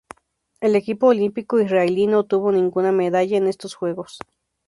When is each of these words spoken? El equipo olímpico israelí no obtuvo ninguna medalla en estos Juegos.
El 0.61 0.75
equipo 0.75 1.05
olímpico 1.09 1.59
israelí 1.59 2.07
no 2.07 2.21
obtuvo 2.21 2.51
ninguna 2.51 2.91
medalla 2.91 3.37
en 3.37 3.45
estos 3.45 3.75
Juegos. 3.75 4.17